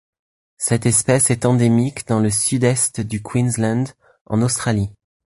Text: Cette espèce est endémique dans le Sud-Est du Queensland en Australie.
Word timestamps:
Cette 0.57 0.87
espèce 0.87 1.29
est 1.29 1.45
endémique 1.45 2.07
dans 2.07 2.19
le 2.19 2.31
Sud-Est 2.31 3.01
du 3.01 3.21
Queensland 3.21 3.83
en 4.25 4.41
Australie. 4.41 4.89